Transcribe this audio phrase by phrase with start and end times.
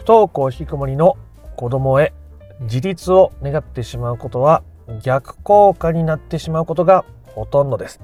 [0.00, 1.18] 不登校引きこもりの
[1.56, 2.14] 子供へ
[2.60, 4.62] 自立を願ってしまうことは
[5.02, 8.00] 逆効果になってしまうことがほとんどです。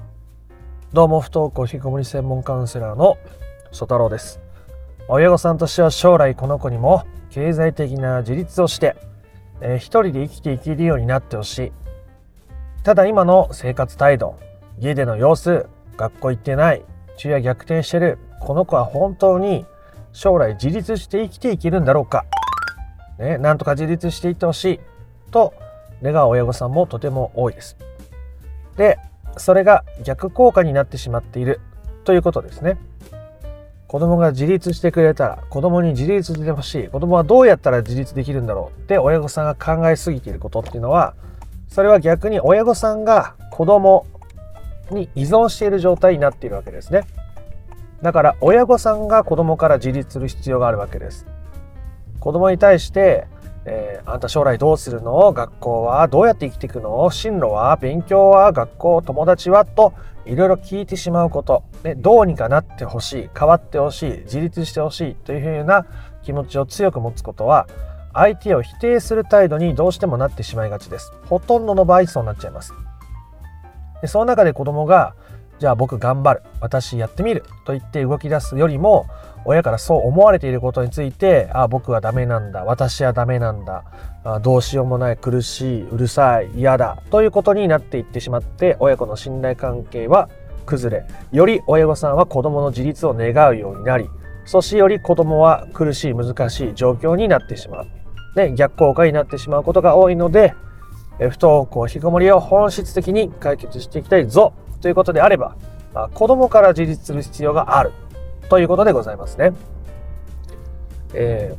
[0.93, 3.17] どうも不登校引きこもり専門カウンセラーの
[3.71, 4.39] 曽太郎です。
[5.07, 8.95] 親御さんとしては将来この子にも経済的な自立をして、
[9.61, 11.71] えー、一人で生きていけるようになってほしい。
[12.83, 14.37] ただ今の生活態度
[14.77, 15.65] 家での様子
[15.97, 16.85] 学校行ってない
[17.15, 19.65] 昼夜逆転してるこの子は本当に
[20.13, 22.25] 将来自立して生きていけるんだろうか、
[23.19, 24.79] ね、なんとか自立していってほしい
[25.31, 25.53] と
[26.01, 27.77] 願う親御さんもとても多いです。
[28.77, 28.99] で
[29.37, 31.59] それが逆効果になってしまっている
[32.03, 32.77] ということですね。
[33.87, 41.15] 子供が自立してくれたら子供に自立してほしい子供はどうやったら自立できるんだろうって親御さんが考えすぎていることっていうのは
[41.69, 44.05] それは逆に親御さんが子供
[44.91, 47.03] に依存している状態になっているわけですね。
[48.01, 51.25] だから親御さんが子供から自立する必要があるわけです。
[52.19, 53.27] 子供に対して、
[53.65, 55.33] えー、あんた将来どうするの？
[55.33, 57.09] 学校はどうやって生きていくの？
[57.09, 57.75] 進路は？
[57.77, 58.51] 勉強は？
[58.51, 59.01] 学校？
[59.01, 59.65] 友達は？
[59.65, 59.93] と
[60.25, 63.29] いろいろ聞いてしまうこと、ね、どうにかなってほしい。
[63.37, 64.11] 変わってほしい。
[64.25, 65.85] 自立してほしいというふうな
[66.23, 67.67] 気持ちを強く持つことは
[68.13, 71.11] 相手を否定する態度にどうしてもなってしまいがちです。
[71.25, 72.73] ほとんどの場合そうなっちゃいます。
[74.01, 75.15] でその中で子供が
[75.59, 76.43] じゃあ僕頑張る。
[76.61, 77.43] 私やってみる。
[77.65, 79.07] と言って動き出すよりも
[79.45, 82.63] 親からそう思われていることについてあ僕はダメなんだ。
[82.63, 83.83] 私はダメなんだ。
[84.23, 85.17] あどうしようもない。
[85.17, 85.89] 苦しい。
[85.89, 86.49] うるさい。
[86.55, 87.01] 嫌だ。
[87.09, 90.29] ということになっていってしまって親子の信頼関係は
[90.67, 94.07] 崩れより親御さんは子供の自立を願うようになり
[94.45, 97.87] そしてより子供は苦しい難しい状況になってしまう、
[98.35, 100.53] ね、逆効果になってしまうことが多いので
[101.17, 104.53] 不登校引きこもりを本質的に解決していきたいぞ。
[104.81, 105.55] ということであれば、
[105.93, 107.91] あ子供から自立する必要がある
[108.49, 109.53] ということでございますね。
[111.13, 111.55] え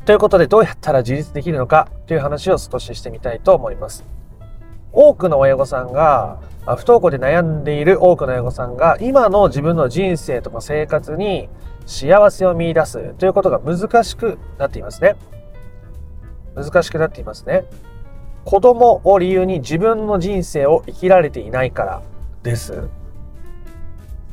[0.00, 1.88] ー、ということでどうやったら自立できるのか？
[2.06, 4.04] という話を少ししてみたいと思います。
[4.92, 11.48] 多くの親御さんが、不登校で悩んでいる多くの親御さんが今の自分の人生とか生活に
[11.86, 15.16] 幸せを見出すということが難しくなっていますね。
[16.54, 17.64] 難しくなっていますね。
[18.44, 22.02] 子供を理由に自分の人生を生きられていないから
[22.42, 22.88] です。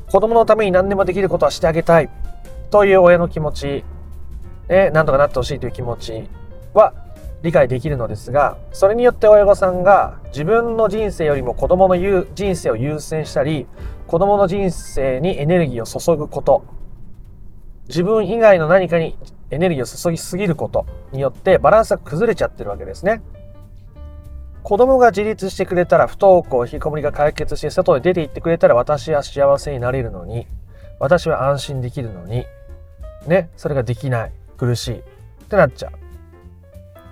[0.08, 2.10] 子供のために何でもできることはしてあげたい
[2.72, 3.84] という親の気持ち、
[4.68, 6.30] ね、なんとかなってほしいという気持ち
[6.74, 6.94] は
[7.42, 13.68] 理解できるのですが、それによって親御さんが自分の人生よりも子供の人生を優先したり、
[14.08, 16.66] 子供の人生にエネルギーを注ぐこと、
[17.88, 19.18] 自分以外の何かに
[19.52, 23.22] エネルギーを注ぎすぎることによってバランスが崩れちゃってるわけですね。
[24.70, 30.46] 子供が自立してくれたら不登校引きこもりが解決して外へ出て行ってくれたら私は幸せになれるのに。
[31.00, 32.46] 私は安心できるのに。
[33.26, 34.32] ねそれができない。
[34.58, 35.00] 苦しい。
[35.00, 35.02] っ
[35.50, 35.94] てなっちゃう。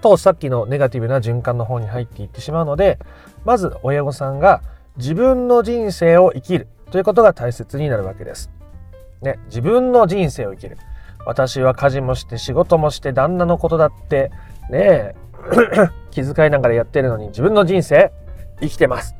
[0.01, 2.99] とさっきのネガティブな循環の方に入っていってしまうので
[3.43, 4.61] まず親御さんが
[4.97, 8.51] 自分の人生を生きるということが大切になるわけです。
[9.23, 10.77] ね、自分の人生を生きる。
[11.25, 14.29] 私は家事もして仕事もして旦那のことだって
[14.69, 15.15] ね
[16.11, 18.11] 気遣いながらやってるのに自分の人生
[18.61, 19.15] 生きてます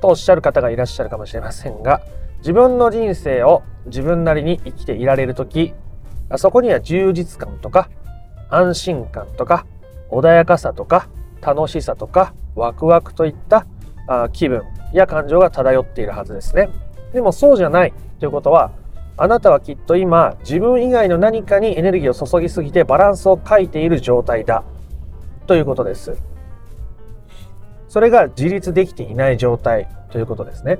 [0.00, 2.02] とおっしゃる方がいらっしゃるかもしれませんが
[2.38, 5.74] 自分の人生を自分なりに生きていられる時
[6.36, 7.88] そこには充実感とか
[8.50, 9.66] 安心感とか
[10.10, 11.08] 穏やかさとか
[11.40, 13.66] 楽しさとかワクワクといった
[14.32, 14.62] 気分
[14.92, 16.68] や感情が漂っているはずですね。
[17.12, 18.72] でもそうじゃないということは
[19.16, 24.64] あなたはきっと今自分以外の何かにエネルギーを注ぎすぎてバランスを欠いている状態だ
[25.52, 26.16] ということです。
[27.86, 30.78] それが自立できていない状態ということですね。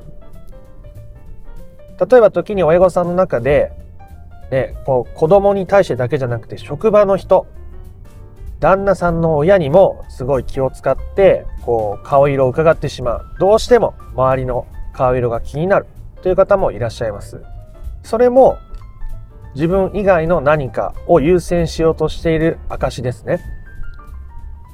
[2.01, 3.71] 例えば時に親御さんの中で、
[4.51, 7.47] ね、こう子供に対してだけじゃなくて職場の人
[8.61, 15.87] 旦那さんの親にもすごい気を使ってこう顔色を伺ってしまうどうしても周りの顔色が気になる
[16.23, 17.43] という方もいらっしゃいます
[18.03, 18.57] それも
[19.55, 23.62] 自分以外の何かを優先しようとしている証ですね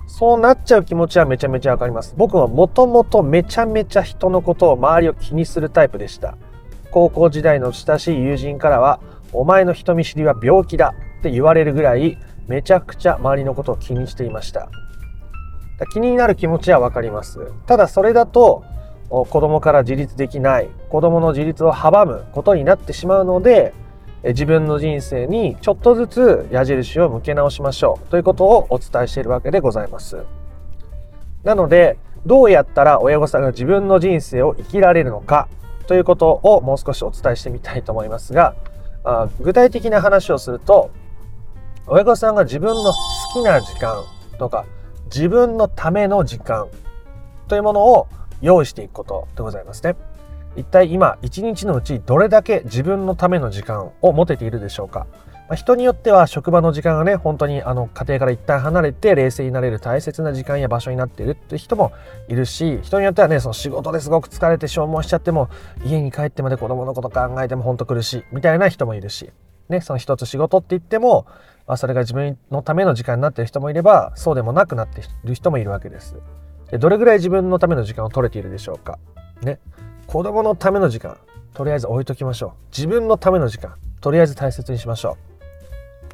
[0.09, 2.15] そうなっちゃう気持ちはめちゃめちゃわかります。
[2.17, 6.37] 僕はもともとめちゃめちゃ人のことを周りを気にするタイプでした。
[6.91, 9.01] 高校時代の親しい友人からは、
[9.35, 12.19] お前の人見知りは病気だって言われるぐらい、
[12.49, 14.71] めちゃくちゃ周りのことを気にしていました。
[15.93, 17.53] 気になる気持ちはわかります。
[17.67, 18.65] ただそれだと、
[19.11, 23.75] 子供から自立できない、子供の自立を阻むことになってしまうので、
[24.29, 30.25] 自分の人生にちょっとずつ矢印を向け直しましょうということをお伝えしているわけでございます。
[31.45, 35.49] なので、どうやったら親御さんが自分の人生を生きられるのか
[35.87, 38.55] ということをもう少しお伝えしてみたいと思いますが、
[39.05, 40.91] あ具体的な話をすると、
[41.87, 42.95] 親御さんが自分の好
[43.33, 44.05] きな時間
[44.39, 44.67] とか
[45.07, 46.69] 自分のための時間
[47.47, 48.09] というものを
[48.43, 49.97] 用意していくことでございますね。
[50.59, 55.07] 一体今一日のうちどれだけ自分のための時間を持てているでしょうか、
[55.55, 61.93] 人によっては職場の時間がね本当にあの家庭から一旦離れて冷静になれる大切な時間や場所になっているって人も
[62.29, 65.49] いるし人によってはねその仕事ですごく疲れて消耗しちゃっても
[65.85, 69.31] 家に帰ってまで子供のこと考えても本当苦しいみたいな人もいるし、
[69.69, 71.27] ね、その一つ仕事って言っても、
[71.67, 76.17] まあ、それが自分のための時間になっている人もいればそうでもなくなっている人もいるわけです。
[76.71, 78.99] でどれぐらい自分のための時間を取れているでしょうか？
[79.41, 79.61] ね、
[80.09, 81.19] 子供のための時間
[81.53, 82.51] とりあえず置いときましょう。
[82.75, 85.19] 自分のための時間とりあえず大切にしましょ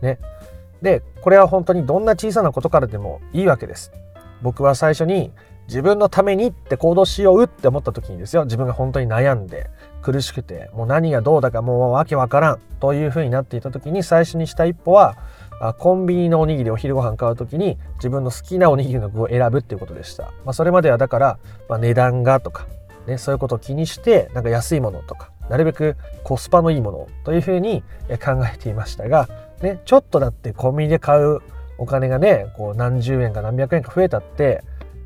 [0.02, 0.04] う。
[0.04, 0.18] ね。
[0.82, 3.92] で、これは本当にどんな小さなことからでもいいわけです。
[4.42, 5.30] 僕は最初に
[5.68, 9.70] 自分のためにって行動しようって思った時にですよ、自分が本当に悩んで
[10.02, 15.16] 苦しくて、もう何がどうだかもうわけわからんというふうになっていた時に最初にした一歩は、
[15.78, 20.24] コンビニのおにぎりお昼ご飯買う時に自分の好きなおにぎりの具を選ぶっていうことでした。
[20.44, 21.38] まあ、それまではだから、
[21.68, 22.66] まあ、値段がとか、
[23.06, 27.82] ね、そういうことを気にしてなんか安いものとかなるべくコスパのいいものというふうに
[28.24, 29.28] 考えていましたが
[29.64, 31.40] ね、ちょっとだってコンビニで買う
[31.78, 34.62] お金がね、こう何十円か何百円か増えたって、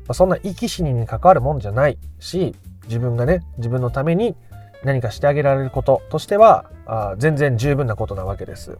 [0.07, 2.55] まあ、そんな生き死にに関わるもんじゃないし、
[2.85, 4.35] 自分がね、自分のために
[4.83, 8.77] 何かしてあげられることとしては、あ全然十分なことなわけです。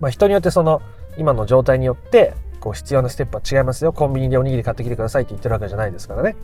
[0.00, 0.82] まあ、人によってその
[1.16, 3.92] 今の状態によってこう必要なステップは違いますよ。
[3.92, 6.36] コンビニでおにぎり買ってきてくださいって言ってるわけじゃないですからね。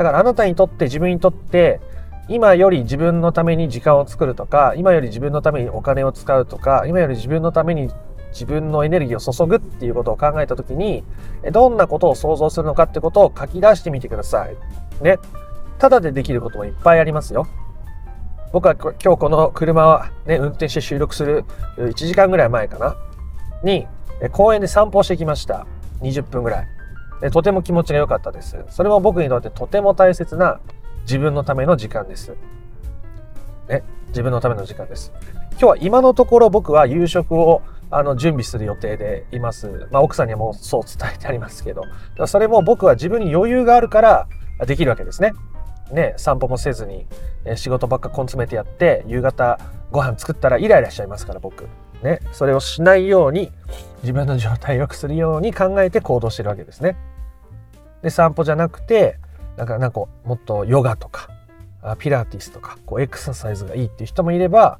[0.00, 1.78] だからあなたにとって自分にとって
[2.26, 7.90] 今より自分のために時間を作るとか今より自分のためにお金を使うとか今より自分のために
[8.32, 11.04] 自分のエネルギーを注ぐっていうことを考えた時に
[11.52, 14.56] どんなことを想像するのかってことを書き出してみてください。
[15.04, 15.18] ね。
[15.78, 17.46] ただでできることもいっぱいありますよ。
[18.54, 21.44] 僕は今日この車はね、運転して収録する
[21.76, 22.96] 1時間ぐらい前かな？
[23.62, 23.86] に
[24.32, 25.66] 公園で散歩してきました。
[26.00, 26.66] 20分ぐらい。
[27.30, 28.56] とても気持ちが良かったです。
[28.70, 30.60] それも僕にとってとても大切な
[31.02, 32.34] 自分のための時間です。
[33.68, 35.12] ね、自分のための時間です。
[35.52, 39.88] 今日は今のところ僕は夕食をあの準備する予定でいます。
[39.90, 41.82] まあ、奥さんにはもうそう伝えてありますけど、
[42.26, 44.28] それも僕は自分に余裕があるから
[44.66, 45.32] できるわけですね。
[45.92, 47.06] ね、散歩もせずに
[47.56, 49.58] 仕事ばっか根詰めてやって夕方
[49.90, 51.66] ご飯作ったらイライラしちゃいますから僕。
[52.02, 53.50] ね、それをしないように
[54.02, 56.96] 自分の状態を良くするように考えて行動してるわけですね。
[58.02, 59.18] で散歩じゃなくて
[59.56, 61.28] なんかなんかもっとヨガとか
[61.98, 64.78] ピラティスとかこうエクササイズがいいっていう人もいれば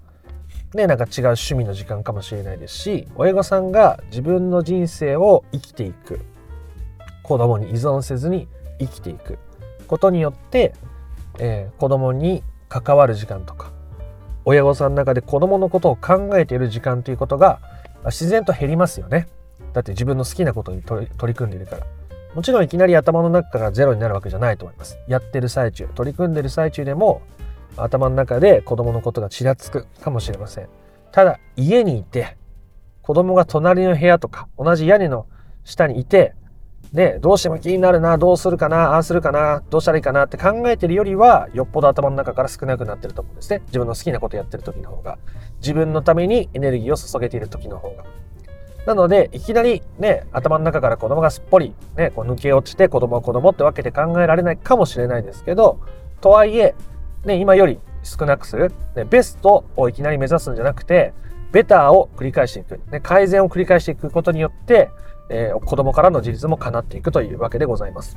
[0.74, 6.20] ねなんか違う趣味の時間かもしれないですし親御さんが自分の人生を生きていく
[7.22, 9.38] 子供に依存せずに生きていく
[9.86, 10.74] ことによって、
[11.38, 13.72] えー、子供に関わる時間とか
[14.44, 17.60] 親御さんの中で子供のことを考えている時間ということが
[18.06, 19.28] 自然と減りますよね
[19.72, 21.99] だって自分の好きなことに取り組んでいるから。
[22.34, 24.98] もちろんいきなり頭の中からゼロになるわけじゃないと思います。
[25.08, 27.22] やってる最中、取り組んでる最中でも
[27.76, 30.68] 頭の中で子供のことがちらつくかもしれません。
[31.12, 32.36] ただ家にいて
[33.02, 35.26] 子供が隣の部屋とか同じ屋根の
[35.64, 36.34] 下にいて
[36.92, 43.62] で、どうしても気になるな、どうするかな、ああするかな、どうしたらいいかなって考えてるよりは、よっぽど頭の中から少なくなってると思うんですね。
[43.66, 45.18] 自分の好きなことやってる時の方が。
[45.60, 48.04] 自分のためにエネルギーを注げている時の方が。
[48.86, 55.80] なので、いきなりね、頭の中から子供がすっぽりね、こう抜け落ちて子供は子供ってわけで考えられないかもしれないですけど、
[56.20, 56.74] とはいえ、
[57.24, 61.12] ね、今より少なくする、ね、ベストをいきなり目指すんじゃなくて、
[61.52, 64.90] ベターを繰り返していく、ね、改善を繰り返していくことによって、
[65.28, 68.16] えー、子供からの自立も叶っていくというわけでございます。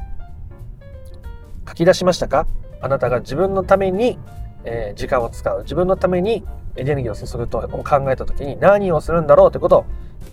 [1.68, 2.48] 書き出しましたか？
[2.82, 4.18] あなたが自分のために、
[4.64, 6.46] えー、時間を使う、自分のために
[6.76, 9.86] エネルギーを注ぐと考えた時に何をするんだろうということを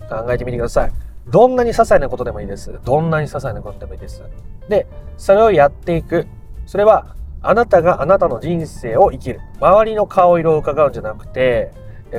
[0.09, 0.91] 考えてみてください。
[1.27, 2.79] どんなに些細なことでもいいです。
[2.83, 4.23] どんなに些細なことでもいいです。
[4.67, 6.27] で、それをやっていく。
[6.65, 9.39] それは、あなたがあなたの人生を生きる。
[9.59, 11.71] 周りの顔色を伺うんじゃなくて、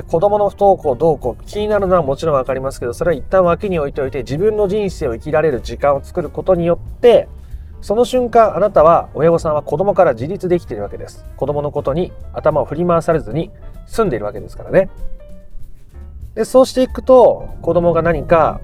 [0.07, 7.27] 子供の不登校どうこう気になるのはもちろんわかりますけど、それは一旦脇に置いておいて自分の人生を生きられる時間を作ることによって、
[7.81, 11.25] その瞬間あなたは親御さんは子供から自立できているわけです。
[11.37, 13.51] 子供のことに頭を振り回されずに
[13.85, 14.89] 済んでいるわけですからね。
[16.35, 18.59] で、そうしていくと、子供が何か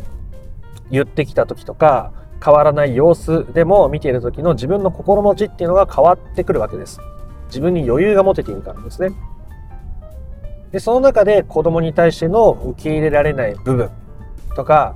[0.89, 2.11] 言ってきた時とか、
[2.43, 6.99] 変わらない様子でも見ている時の自分の心持ちっていうのが変わってくるわけです。
[7.47, 9.09] 自分に余裕が持てているからですね。
[10.71, 13.89] で、その中で子供に対しての受け入れられない部分
[14.55, 14.95] とか、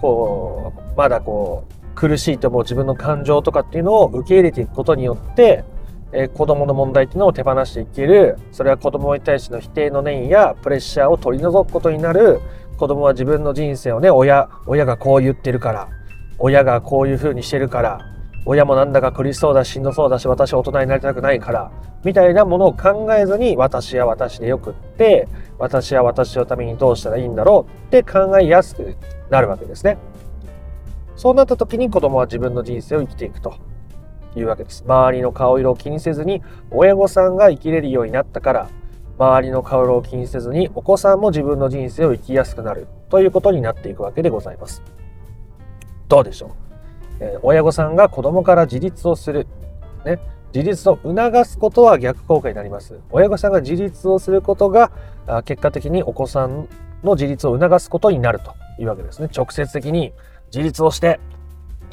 [0.00, 5.64] こう、まだこう、苦しいと思う自分の感情とかっていうのを受け入れていくことによって、
[6.12, 12.40] え、子供の問題っていうのを手放していける、それは子供に対しての否定の念やプレッシャーを取り除くことになる。
[12.76, 15.88] 子供は自分の人生をね、親、親がこう言ってるから、
[16.38, 18.00] 親がこういう風にしてるから、
[18.44, 21.70] 親もなんだか苦しそうだししんどそうだし私大人になりたくないから。
[22.04, 25.28] みたいなものを考えずに私は私でよくって
[25.58, 28.96] 私は私のためにどうしたらいいんだろうって考えやすく
[29.30, 29.98] なるわけですね。
[31.14, 33.54] そうなった時に子供は自分の人生を生きていくと。
[34.40, 38.68] いうわけです周りの顔色を気にせずに親御さんが生きれるようになったから
[39.18, 44.82] 周りの顔色を気にせずにお子さんも自分の人生を生きやすくなるということになっていくわけでございます
[46.08, 46.50] どうでしょう？
[47.20, 49.46] え親御さんが子供から自立をする、
[50.04, 50.18] ね、
[50.52, 53.00] 自立を促すことは逆効果になります。
[53.10, 54.92] 親御さんが自立をすることが
[55.44, 56.68] 結果的にお子さん
[57.02, 59.28] の自立を促すことになるというわけですね。
[59.34, 60.12] 直接的に
[60.52, 61.20] 自立をして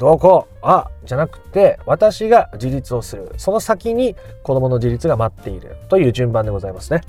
[0.00, 0.48] どうこ？
[0.50, 7.02] うあじゃなくて私が自立をするその先に子供の自立が待っているという順番でございますね。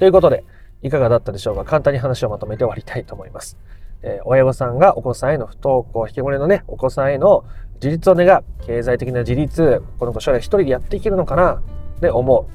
[0.00, 0.42] ということで
[0.82, 1.64] いかがだったでしょうか？
[1.64, 3.56] 簡単に話をまとめて終わりたいと思います。
[4.02, 7.44] えー、親御さんがお子さんへの不登校、引きこもりのね、お子さんへの
[7.76, 11.62] 自立を願う、経済的な自立、この子将来一人でやっていけるのかな？
[11.96, 12.48] って思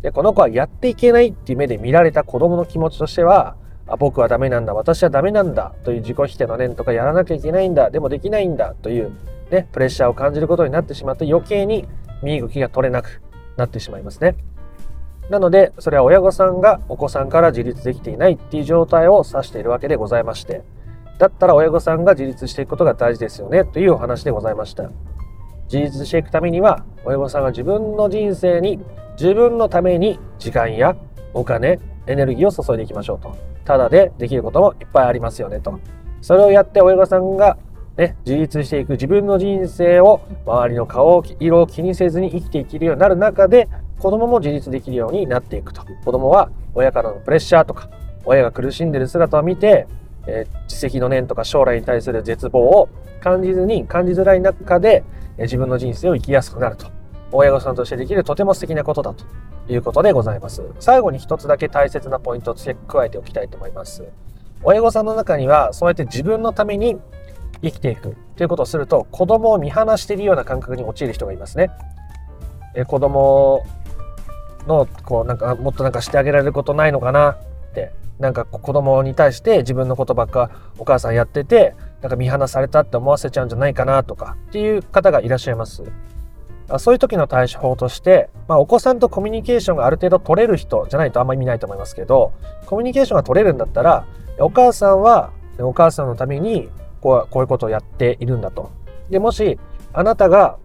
[0.00, 0.02] う。
[0.02, 5.74] で、この子はやっていけないっていう目で見られた子供の気持ちとしては、あ僕はダメなんだ、私はダメなんだ。
[5.84, 8.74] という自己否定の念とかやらなきゃいけないんだ、でもできないんだ。
[8.82, 9.12] という、
[9.50, 11.86] ね、プレッシャーを感じることになってしまって余計に
[12.22, 13.20] 身動きが取れなく
[13.56, 14.36] なってしまいますね。
[15.30, 20.62] なので、それは親御さんがお子さんから自立できていないっていう状態を指しているわけでございまして、
[21.18, 23.64] だったら親御さんが自立していくことが大事ですよね。
[23.64, 24.90] というお話でございました。
[25.72, 28.80] 自立していくためには、親御さんが自分の人生に
[29.18, 30.96] 自分のために時間や
[31.32, 33.36] お金、エネルギーを注いでいきましょうと。
[33.64, 35.78] ただでできることもいっぱいありますよねと。
[36.20, 37.56] それをやって親御さんが
[37.96, 43.68] ね、自立していく自分の人生を周りの顔色を気にせずに生きていけるようになる中で
[44.00, 45.82] 子供も自立できるようになっていくと。
[46.04, 47.88] 子供は親からのプレッシャーとか、
[48.24, 49.86] 親が苦しんでる姿を見て、
[50.26, 52.88] えー、自責の念とか将来に対する絶望を
[53.20, 55.04] 感じずに感じづらい中で、
[55.36, 56.93] えー、自分の人生を生きやすくなると。
[57.34, 59.24] 親御さんとしてできるとても素敵なことだと
[59.68, 60.62] いうことでございます。
[60.78, 64.04] 最後に一つだけ大切なポイントを付け加えておきたいと思います。
[64.62, 66.96] 親御さんの中にはそうやって自分のために
[67.62, 71.70] 生きていくということをすると子供を見放しているような感覚に陥る人がいますね。
[72.74, 73.64] え子供
[74.66, 77.38] のこうなんかもっとなんかしてあげられることないのかなっ
[77.74, 85.82] てなんか子供に対して自分のことばっかお母さんやっててなんか見放されたって思わせちゃうんじゃないかなとかっていう方がいらっしゃいます。
[86.78, 92.32] そういう時の対処法として、まあ、お子さんとコミュニケーションがある程度取れる人じゃないとあんまり見ないと思いますけど
[92.66, 94.06] コミュニケーションが取れるんだったら
[94.38, 96.68] お母さんはお母さんのために
[97.00, 98.70] こうこういうことをやっているんだと。
[99.10, 99.58] でもし
[99.92, 100.58] あなたが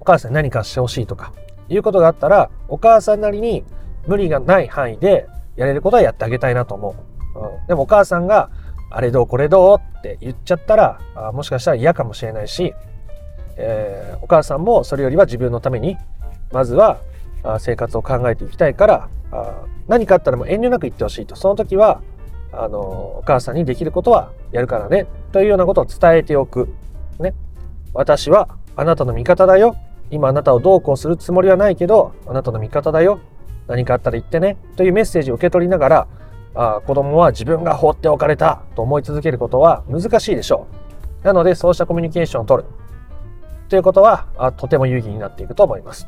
[0.00, 1.32] お母さんに何かしてほしいとか
[1.68, 3.64] いうことがあったら、お母さんなりに
[4.06, 6.96] 無理がない範囲でやれることはやってあげたいなと思
[7.34, 7.38] う。
[7.38, 8.50] うん、でもお母さんが、
[8.90, 12.74] あれどうこれどうって言っちゃったら、あもしかしたら嫌かもしれないし、
[13.56, 15.96] えー、お母さんもそれよりは自分のために、
[16.52, 17.00] まずは
[17.58, 19.08] 生活を考えていきたいから、
[19.88, 21.36] 何かあったらもう遠慮なく言ってほしいと。
[21.36, 22.02] その時は、
[22.52, 26.68] あの、お母さんにできることはやるからね、というようなことを伝えておく。
[27.18, 27.34] ね。
[27.94, 29.76] 私はあなたの味方だよ。
[30.10, 33.20] 今あなたをどうこうするつもりはないけど、あなたの味方だよ。
[33.66, 34.56] 何かあったら言ってね。
[34.76, 36.06] というメッセージを受け取りながら、
[36.54, 40.66] あ子供は自分が放っておかれたと思い続けることは難しいでしょ
[41.22, 41.26] う。
[41.26, 42.68] なので、そうしたコミュニケーションを取る。
[43.68, 46.06] ということは、あとても有意義になっていくと思います。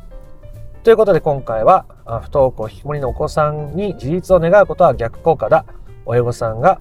[0.83, 5.65] ということで今回は、不登校引きこもりのお子さんに自立を願うことは逆効果だ。
[6.05, 6.79] 親御さんが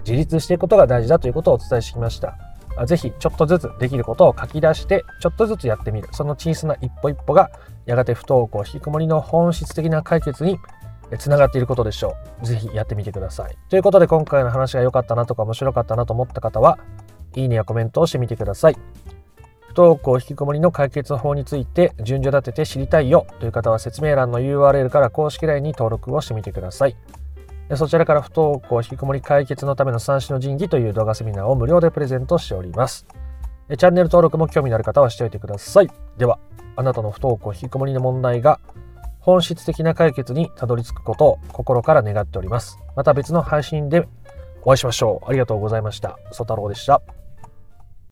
[0.00, 2.36] 自立していくことが大事だということをお伝えしてきました。
[2.86, 7.50] ぜひちょっとずつできることを書き出してちょっとずつやってみるその小さな一歩一歩が
[7.86, 10.58] やがて不登校引きこもりの本質的な解決に
[11.18, 16.78] つながっていることでしょうぜひやってみてくださいということで今回の話が良かったなとか面白かったなと思った方は
[17.34, 18.76] いいねやコメントをしてみてください
[19.68, 26.96] 不登校引きこもりの解決法について順序立てて知りたいよという方は説明欄の URL から公式 LINE に登録をしてみてください
[27.76, 33.06] そちらから不登校引きこもり解決のための三種の神器という動画セミナーを無料でプレゼントしております。
[33.76, 35.90] チャンネル登録も興味のある方はしておいてください。
[36.16, 36.38] では、
[36.76, 38.58] あなたの不登校引きこもりの問題が
[39.20, 42.78] 本質的な解決にたどり着くことを心から願っております。
[42.96, 44.08] また別の配信で
[44.62, 45.28] お会いしましょう。
[45.28, 46.18] ありがとうございました。
[46.32, 47.02] ソ太郎でした。